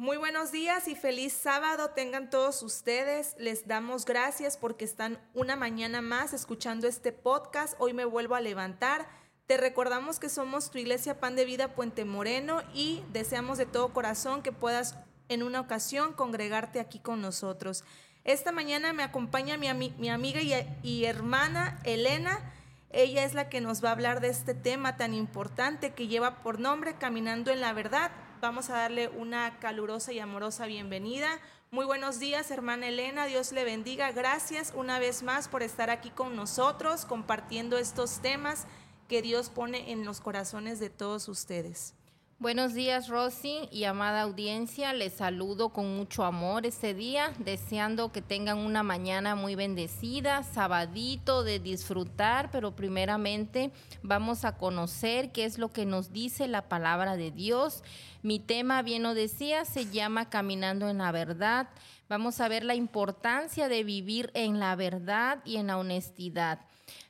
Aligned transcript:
Muy 0.00 0.16
buenos 0.16 0.50
días 0.50 0.88
y 0.88 0.94
feliz 0.94 1.34
sábado 1.34 1.90
tengan 1.90 2.30
todos 2.30 2.62
ustedes. 2.62 3.36
Les 3.38 3.68
damos 3.68 4.06
gracias 4.06 4.56
porque 4.56 4.86
están 4.86 5.18
una 5.34 5.56
mañana 5.56 6.00
más 6.00 6.32
escuchando 6.32 6.88
este 6.88 7.12
podcast. 7.12 7.74
Hoy 7.78 7.92
me 7.92 8.06
vuelvo 8.06 8.34
a 8.34 8.40
levantar. 8.40 9.06
Te 9.44 9.58
recordamos 9.58 10.18
que 10.18 10.30
somos 10.30 10.70
tu 10.70 10.78
iglesia 10.78 11.20
Pan 11.20 11.36
de 11.36 11.44
Vida 11.44 11.74
Puente 11.74 12.06
Moreno 12.06 12.62
y 12.72 13.02
deseamos 13.12 13.58
de 13.58 13.66
todo 13.66 13.92
corazón 13.92 14.40
que 14.40 14.52
puedas 14.52 14.96
en 15.28 15.42
una 15.42 15.60
ocasión 15.60 16.14
congregarte 16.14 16.80
aquí 16.80 16.98
con 16.98 17.20
nosotros. 17.20 17.84
Esta 18.24 18.52
mañana 18.52 18.94
me 18.94 19.02
acompaña 19.02 19.58
mi, 19.58 20.08
amiga 20.08 20.40
y, 20.82 21.04
hermana 21.04 21.78
Elena. 21.84 22.54
Ella 22.88 23.24
es 23.24 23.34
la 23.34 23.50
que 23.50 23.60
nos 23.60 23.84
va 23.84 23.90
a 23.90 23.92
hablar 23.92 24.22
de 24.22 24.28
este 24.28 24.54
tema 24.54 24.96
tan 24.96 25.12
importante 25.12 25.92
que 25.92 26.08
lleva 26.08 26.42
por 26.42 26.58
nombre 26.58 26.94
Caminando 26.94 27.50
en 27.50 27.60
la 27.60 27.74
Verdad 27.74 28.10
Vamos 28.40 28.70
a 28.70 28.78
darle 28.78 29.08
una 29.08 29.58
calurosa 29.58 30.14
y 30.14 30.18
amorosa 30.18 30.64
bienvenida. 30.64 31.28
Muy 31.70 31.84
buenos 31.84 32.18
días, 32.18 32.50
hermana 32.50 32.88
Elena. 32.88 33.26
Dios 33.26 33.52
le 33.52 33.64
bendiga. 33.64 34.12
Gracias 34.12 34.72
una 34.74 34.98
vez 34.98 35.22
más 35.22 35.46
por 35.46 35.62
estar 35.62 35.90
aquí 35.90 36.08
con 36.08 36.36
nosotros, 36.36 37.04
compartiendo 37.04 37.76
estos 37.76 38.20
temas 38.22 38.66
que 39.08 39.20
Dios 39.20 39.50
pone 39.50 39.92
en 39.92 40.06
los 40.06 40.22
corazones 40.22 40.80
de 40.80 40.88
todos 40.88 41.28
ustedes. 41.28 41.92
Buenos 42.40 42.72
días, 42.72 43.08
Rosy 43.08 43.68
y 43.70 43.84
amada 43.84 44.22
audiencia. 44.22 44.94
Les 44.94 45.12
saludo 45.12 45.68
con 45.68 45.94
mucho 45.94 46.24
amor 46.24 46.64
este 46.64 46.94
día, 46.94 47.34
deseando 47.38 48.12
que 48.12 48.22
tengan 48.22 48.56
una 48.56 48.82
mañana 48.82 49.34
muy 49.34 49.56
bendecida, 49.56 50.42
sabadito 50.42 51.44
de 51.44 51.58
disfrutar, 51.58 52.50
pero 52.50 52.74
primeramente 52.74 53.72
vamos 54.02 54.46
a 54.46 54.56
conocer 54.56 55.32
qué 55.32 55.44
es 55.44 55.58
lo 55.58 55.70
que 55.70 55.84
nos 55.84 56.14
dice 56.14 56.48
la 56.48 56.66
palabra 56.66 57.18
de 57.18 57.30
Dios. 57.30 57.84
Mi 58.22 58.38
tema, 58.38 58.80
bien 58.80 59.02
lo 59.02 59.12
decía, 59.12 59.66
se 59.66 59.90
llama 59.90 60.30
Caminando 60.30 60.88
en 60.88 60.96
la 60.96 61.12
verdad. 61.12 61.68
Vamos 62.08 62.40
a 62.40 62.48
ver 62.48 62.64
la 62.64 62.74
importancia 62.74 63.68
de 63.68 63.84
vivir 63.84 64.30
en 64.32 64.58
la 64.58 64.76
verdad 64.76 65.40
y 65.44 65.56
en 65.56 65.66
la 65.66 65.76
honestidad. 65.76 66.60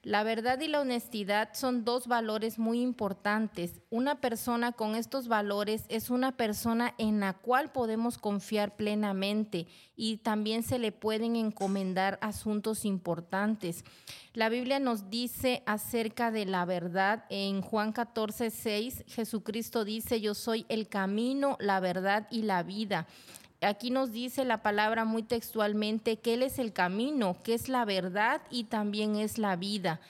La 0.03 0.23
verdad 0.23 0.61
y 0.61 0.69
la 0.69 0.81
honestidad 0.81 1.51
son 1.53 1.85
dos 1.85 2.07
valores 2.07 2.59
muy 2.59 2.81
importantes. 2.81 3.81
Una 3.91 4.21
persona 4.21 4.73
con 4.73 4.95
estos 4.95 5.29
valores 5.29 5.85
es 5.89 6.11
una 6.11 6.37
persona 6.37 6.95
en 6.99 7.21
la 7.21 7.35
cual 7.35 7.71
podemos 7.71 8.17
confiar 8.17 8.77
plenamente 8.77 9.67
y 9.97 10.19
también 10.19 10.63
se 10.63 10.79
le 10.79 10.93
pueden 10.93 11.37
encomendar 11.37 12.19
asuntos 12.23 12.85
importantes. 12.85 13.85
La 14.33 14.49
Biblia 14.49 14.79
nos 14.79 15.11
dice 15.11 15.63
acerca 15.67 16.31
de 16.31 16.47
la 16.47 16.65
verdad 16.65 17.25
en 17.29 17.61
Juan 17.61 17.93
14, 17.93 18.51
6, 18.51 19.05
Jesucristo 19.07 19.85
dice, 19.85 20.21
yo 20.21 20.35
soy 20.35 20.65
el 20.69 20.89
camino, 20.89 21.57
la 21.61 21.81
verdad 21.81 22.27
y 22.31 22.43
la 22.43 22.63
vida 22.63 23.07
aquí 23.61 23.91
nos 23.91 24.13
dice 24.13 24.45
la 24.45 24.63
palabra 24.63 25.05
muy 25.05 25.23
textualmente 25.23 26.19
que 26.19 26.35
Él 26.35 26.43
es 26.43 26.59
el 26.59 26.73
camino, 26.73 27.37
que 27.43 27.55
es 27.55 27.69
la 27.69 27.85
verdad 27.85 28.41
y 28.51 28.65
también 28.65 29.17
es 29.17 29.39
la 29.39 29.57
vida. 29.57 30.01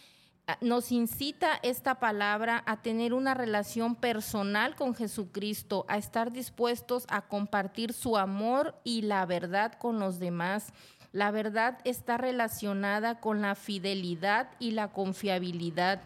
Ah, 0.46 0.56
nos 0.60 0.90
incita 0.90 1.60
esta 1.62 2.00
palabra 2.00 2.62
a 2.66 2.82
tener 2.82 3.14
una 3.14 3.34
relación 3.34 3.94
personal 3.94 4.74
con 4.74 4.94
Jesucristo, 4.94 5.84
a 5.88 5.96
estar 5.96 6.32
dispuestos 6.32 7.04
a 7.08 7.22
compartir 7.22 7.92
su 7.92 8.16
amor 8.16 8.74
y 8.82 9.02
la 9.02 9.26
verdad 9.26 9.74
con 9.74 10.00
los 10.00 10.18
demás. 10.18 10.72
La 11.12 11.30
verdad 11.30 11.78
está 11.84 12.16
relacionada 12.18 13.20
con 13.20 13.42
la 13.42 13.54
fidelidad 13.54 14.50
y 14.58 14.72
la 14.72 14.88
confiabilidad. 14.88 16.02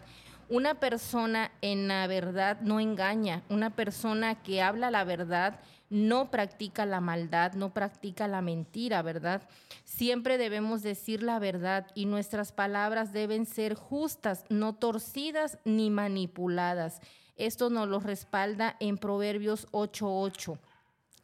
Una 0.47 0.75
persona 0.75 1.51
en 1.61 1.87
la 1.87 2.05
verdad 2.05 2.61
no 2.61 2.79
engaña, 2.79 3.41
una 3.49 3.75
persona 3.75 4.43
que 4.43 4.61
habla 4.61 4.91
la 4.91 5.03
verdad 5.03 5.59
no 5.89 6.29
practica 6.29 6.85
la 6.85 7.01
maldad, 7.01 7.53
no 7.53 7.73
practica 7.73 8.27
la 8.27 8.41
mentira, 8.41 9.01
¿verdad? 9.01 9.41
Siempre 9.83 10.37
debemos 10.37 10.83
decir 10.83 11.23
la 11.23 11.39
verdad 11.39 11.87
y 11.95 12.05
nuestras 12.05 12.51
palabras 12.51 13.11
deben 13.11 13.45
ser 13.45 13.73
justas, 13.73 14.45
no 14.49 14.75
torcidas 14.75 15.57
ni 15.65 15.89
manipuladas. 15.89 17.01
Esto 17.37 17.69
nos 17.69 17.87
lo 17.87 17.99
respalda 17.99 18.75
en 18.79 18.97
Proverbios 18.97 19.67
8:8. 19.71 20.59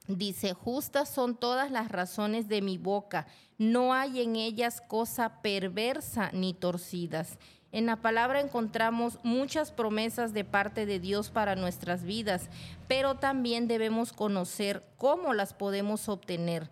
Dice, 0.07 0.53
justas 0.53 1.09
son 1.09 1.35
todas 1.35 1.69
las 1.69 1.89
razones 1.89 2.47
de 2.47 2.61
mi 2.61 2.77
boca, 2.77 3.27
no 3.59 3.93
hay 3.93 4.21
en 4.21 4.35
ellas 4.35 4.81
cosa 4.81 5.41
perversa 5.41 6.31
ni 6.33 6.53
torcidas. 6.55 7.37
En 7.73 7.85
la 7.85 7.95
palabra 7.95 8.41
encontramos 8.41 9.17
muchas 9.23 9.71
promesas 9.71 10.33
de 10.33 10.43
parte 10.43 10.85
de 10.85 10.99
Dios 10.99 11.29
para 11.29 11.55
nuestras 11.55 12.03
vidas, 12.03 12.49
pero 12.89 13.15
también 13.15 13.69
debemos 13.69 14.11
conocer 14.11 14.83
cómo 14.97 15.33
las 15.33 15.53
podemos 15.53 16.09
obtener, 16.09 16.69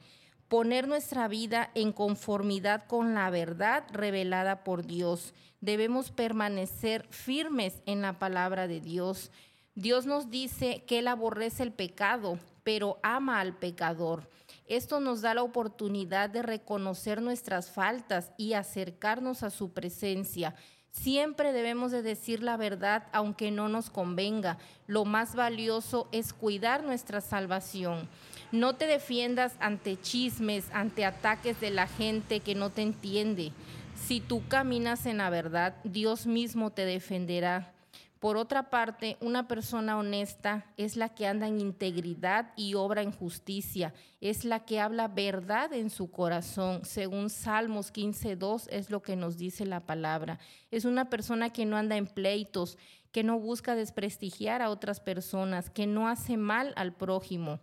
poner 0.50 0.90
nuestra 0.90 1.30
vida 1.30 1.72
en 1.74 1.94
conformidad 1.94 2.86
con 2.86 3.16
la 3.16 3.30
verdad 3.30 3.86
revelada 3.94 4.66
por 4.66 4.86
Dios. 4.86 5.34
Debemos 5.62 6.12
permanecer 6.12 7.08
firmes 7.12 7.82
en 7.86 8.02
la 8.02 8.20
palabra 8.20 8.68
de 8.68 8.82
Dios. 8.82 9.32
Dios 9.76 10.06
nos 10.06 10.30
dice 10.30 10.84
que 10.86 11.00
Él 11.00 11.08
aborrece 11.08 11.64
el 11.64 11.72
pecado, 11.72 12.40
pero 12.64 13.00
ama 13.04 13.40
al 13.40 13.58
pecador. 13.58 14.30
Esto 14.66 15.00
nos 15.00 15.22
da 15.22 15.34
la 15.34 15.44
oportunidad 15.44 16.30
de 16.30 16.42
reconocer 16.42 17.22
nuestras 17.22 17.72
faltas 17.72 18.34
y 18.38 18.54
acercarnos 18.54 19.44
a 19.44 19.50
su 19.50 19.72
presencia 19.72 20.56
Siempre 20.92 21.54
debemos 21.54 21.92
de 21.92 22.02
decir 22.02 22.42
la 22.42 22.58
verdad 22.58 23.08
aunque 23.12 23.52
no 23.52 23.70
nos 23.70 23.90
convenga. 23.90 24.58
Lo 24.88 25.06
más 25.06 25.36
valioso 25.36 26.08
es 26.12 26.34
cuidar 26.34 26.84
nuestra 26.84 27.22
salvación. 27.22 28.10
No 28.52 28.76
te 28.76 28.88
defiendas 28.88 29.54
ante 29.60 30.02
chismes, 30.02 30.66
ante 30.74 31.06
ataques 31.06 31.60
de 31.62 31.70
la 31.70 31.88
gente 31.88 32.40
que 32.40 32.56
no 32.56 32.72
te 32.72 32.82
entiende. 32.82 33.52
Si 33.96 34.20
tú 34.20 34.48
caminas 34.48 35.06
en 35.06 35.18
la 35.18 35.30
verdad, 35.30 35.76
Dios 35.84 36.26
mismo 36.26 36.72
te 36.72 36.86
defenderá. 36.86 37.72
Por 38.20 38.36
otra 38.36 38.70
parte, 38.70 39.16
una 39.22 39.48
persona 39.48 39.98
honesta 39.98 40.66
es 40.76 40.98
la 40.98 41.08
que 41.08 41.26
anda 41.26 41.48
en 41.48 41.62
integridad 41.62 42.52
y 42.58 42.74
obra 42.74 43.02
en 43.02 43.14
justicia, 43.14 43.94
es 44.20 44.44
la 44.44 44.66
que 44.66 44.82
habla 44.82 45.08
verdad 45.08 45.72
en 45.72 45.90
su 45.90 46.12
corazón. 46.12 46.84
Según 46.84 47.30
Salmos 47.30 47.94
15.2 47.94 48.68
es 48.72 48.90
lo 48.90 49.02
que 49.02 49.16
nos 49.16 49.38
dice 49.38 49.66
la 49.66 49.86
palabra. 49.86 50.38
Es 50.70 50.84
una 50.84 51.10
persona 51.10 51.52
que 51.52 51.66
no 51.66 51.78
anda 51.78 51.96
en 51.96 52.08
pleitos, 52.08 52.78
que 53.14 53.24
no 53.24 53.40
busca 53.40 53.74
desprestigiar 53.74 54.62
a 54.62 54.70
otras 54.70 55.00
personas, 55.00 55.70
que 55.70 55.88
no 55.88 56.10
hace 56.10 56.36
mal 56.36 56.74
al 56.76 56.94
prójimo. 56.94 57.62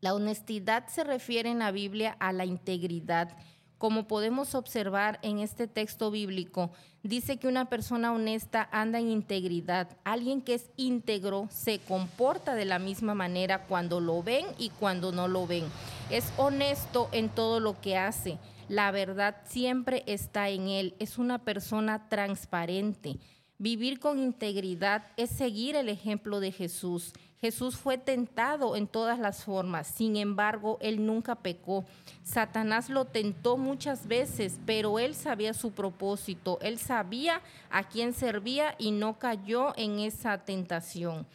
La 0.00 0.12
honestidad 0.12 0.88
se 0.88 1.04
refiere 1.04 1.48
en 1.48 1.60
la 1.60 1.70
Biblia 1.70 2.14
a 2.20 2.34
la 2.34 2.44
integridad 2.44 3.34
como 3.78 4.06
podemos 4.06 4.54
observar 4.54 5.18
en 5.22 5.40
este 5.40 5.66
texto 5.66 6.10
bíblico, 6.10 6.70
dice 7.02 7.36
que 7.38 7.48
una 7.48 7.68
persona 7.68 8.12
honesta 8.12 8.68
anda 8.72 8.98
en 8.98 9.10
integridad. 9.10 9.88
Alguien 10.04 10.40
que 10.40 10.54
es 10.54 10.70
íntegro 10.76 11.48
se 11.50 11.78
comporta 11.80 12.54
de 12.54 12.64
la 12.64 12.78
misma 12.78 13.14
manera 13.14 13.66
cuando 13.66 14.00
lo 14.00 14.22
ven 14.22 14.46
y 14.58 14.70
cuando 14.70 15.12
no 15.12 15.28
lo 15.28 15.46
ven. 15.46 15.64
Es 16.10 16.32
honesto 16.36 17.08
en 17.12 17.28
todo 17.28 17.60
lo 17.60 17.80
que 17.80 17.96
hace. 17.96 18.38
La 18.68 18.90
verdad 18.90 19.36
siempre 19.44 20.02
está 20.06 20.48
en 20.48 20.68
él. 20.68 20.94
Es 20.98 21.18
una 21.18 21.44
persona 21.44 22.08
transparente. 22.08 23.18
Vivir 23.58 24.00
con 24.00 24.18
integridad 24.18 25.06
es 25.16 25.30
seguir 25.30 25.76
el 25.76 25.88
ejemplo 25.88 26.40
de 26.40 26.52
Jesús. 26.52 27.12
Jesús 27.44 27.76
fue 27.76 27.98
tentado 27.98 28.74
en 28.74 28.86
todas 28.86 29.18
las 29.18 29.44
formas, 29.44 29.86
sin 29.86 30.16
embargo, 30.16 30.78
él 30.80 31.04
nunca 31.04 31.34
pecó. 31.34 31.84
Satanás 32.22 32.88
lo 32.88 33.04
tentó 33.04 33.58
muchas 33.58 34.06
veces, 34.06 34.58
pero 34.64 34.98
él 34.98 35.14
sabía 35.14 35.52
su 35.52 35.72
propósito, 35.72 36.58
él 36.62 36.78
sabía 36.78 37.42
a 37.68 37.86
quién 37.86 38.14
servía 38.14 38.76
y 38.78 38.92
no 38.92 39.18
cayó 39.18 39.74
en 39.76 39.98
esa 39.98 40.38
tentación. 40.38 41.26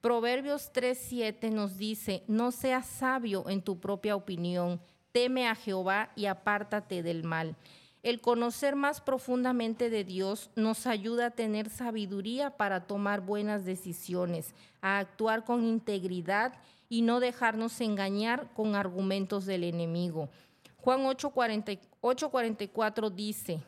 Proverbios 0.00 0.70
3:7 0.72 1.50
nos 1.50 1.76
dice, 1.76 2.22
no 2.28 2.52
seas 2.52 2.86
sabio 2.86 3.48
en 3.48 3.60
tu 3.60 3.80
propia 3.80 4.14
opinión, 4.14 4.80
teme 5.10 5.48
a 5.48 5.56
Jehová 5.56 6.12
y 6.14 6.26
apártate 6.26 7.02
del 7.02 7.24
mal. 7.24 7.56
El 8.06 8.20
conocer 8.20 8.76
más 8.76 9.00
profundamente 9.00 9.90
de 9.90 10.04
Dios 10.04 10.50
nos 10.54 10.86
ayuda 10.86 11.26
a 11.26 11.32
tener 11.32 11.68
sabiduría 11.68 12.50
para 12.50 12.86
tomar 12.86 13.20
buenas 13.20 13.64
decisiones, 13.64 14.54
a 14.80 15.00
actuar 15.00 15.44
con 15.44 15.64
integridad 15.64 16.52
y 16.88 17.02
no 17.02 17.18
dejarnos 17.18 17.80
engañar 17.80 18.48
con 18.54 18.76
argumentos 18.76 19.44
del 19.44 19.64
enemigo. 19.64 20.28
Juan 20.76 21.00
8:44 21.00 23.10
dice, 23.10 23.60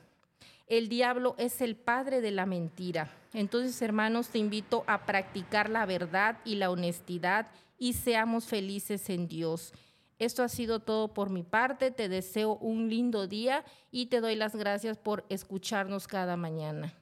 el 0.69 0.89
diablo 0.89 1.35
es 1.37 1.61
el 1.61 1.75
padre 1.75 2.21
de 2.21 2.31
la 2.31 2.47
mentira. 2.47 3.11
Entonces, 3.33 3.83
hermanos, 3.83 4.29
te 4.29 4.39
invito 4.39 4.85
a 4.87 5.05
practicar 5.05 5.69
la 5.69 5.85
verdad 5.85 6.39
y 6.45 6.55
la 6.55 6.71
honestidad 6.71 7.49
y 7.77 7.95
seamos 7.95 8.47
felices 8.47 9.11
en 9.11 9.27
Dios. 9.27 9.73
Esto 10.19 10.43
ha 10.43 10.49
sido 10.49 10.81
todo 10.81 11.15
por 11.15 11.31
mi 11.31 11.43
parte. 11.43 11.91
Te 11.91 12.09
deseo 12.09 12.57
un 12.57 12.89
lindo 12.89 13.27
día 13.27 13.65
y 13.91 14.07
te 14.07 14.21
doy 14.21 14.37
las 14.37 14.57
gracias 14.57 14.99
por 14.99 15.25
escucharnos 15.29 16.09
cada 16.09 16.37
mañana. 16.37 16.95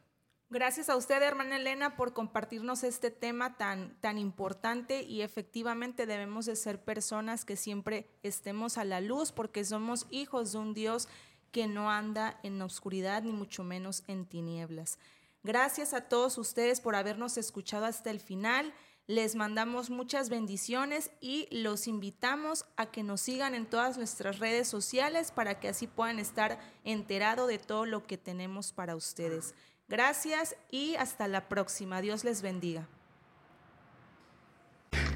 Gracias 0.48 0.88
a 0.88 0.96
usted, 0.96 1.20
hermana 1.22 1.56
Elena, 1.56 1.96
por 1.96 2.12
compartirnos 2.12 2.84
este 2.84 3.10
tema 3.10 3.56
tan, 3.56 4.00
tan 4.00 4.16
importante 4.16 5.02
y 5.02 5.22
efectivamente 5.22 6.06
debemos 6.06 6.46
de 6.46 6.54
ser 6.54 6.84
personas 6.84 7.44
que 7.44 7.56
siempre 7.56 8.08
estemos 8.22 8.78
a 8.78 8.84
la 8.84 9.00
luz 9.00 9.32
porque 9.32 9.64
somos 9.64 10.06
hijos 10.10 10.52
de 10.52 10.58
un 10.58 10.72
Dios 10.72 11.08
que 11.50 11.66
no 11.66 11.90
anda 11.90 12.38
en 12.44 12.62
oscuridad 12.62 13.24
ni 13.24 13.32
mucho 13.32 13.64
menos 13.64 14.04
en 14.06 14.24
tinieblas. 14.24 15.00
Gracias 15.42 15.94
a 15.94 16.02
todos 16.02 16.38
ustedes 16.38 16.80
por 16.80 16.94
habernos 16.94 17.38
escuchado 17.38 17.84
hasta 17.86 18.10
el 18.10 18.20
final. 18.20 18.72
Les 19.08 19.36
mandamos 19.36 19.88
muchas 19.88 20.30
bendiciones 20.30 21.12
y 21.20 21.46
los 21.52 21.86
invitamos 21.86 22.64
a 22.76 22.86
que 22.86 23.04
nos 23.04 23.20
sigan 23.20 23.54
en 23.54 23.64
todas 23.64 23.96
nuestras 23.96 24.40
redes 24.40 24.66
sociales 24.66 25.30
para 25.30 25.60
que 25.60 25.68
así 25.68 25.86
puedan 25.86 26.18
estar 26.18 26.58
enterados 26.82 27.46
de 27.46 27.58
todo 27.58 27.86
lo 27.86 28.04
que 28.04 28.18
tenemos 28.18 28.72
para 28.72 28.96
ustedes. 28.96 29.54
Gracias 29.88 30.56
y 30.72 30.96
hasta 30.96 31.28
la 31.28 31.48
próxima. 31.48 32.00
Dios 32.00 32.24
les 32.24 32.42
bendiga. 32.42 32.88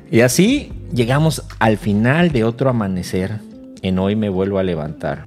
Y 0.08 0.20
así 0.20 0.72
llegamos 0.92 1.42
al 1.58 1.76
final 1.76 2.30
de 2.30 2.44
otro 2.44 2.70
amanecer. 2.70 3.40
En 3.82 3.98
hoy 3.98 4.14
me 4.14 4.28
vuelvo 4.28 4.60
a 4.60 4.62
levantar. 4.62 5.26